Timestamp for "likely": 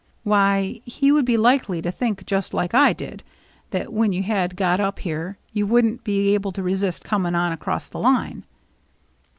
1.37-1.79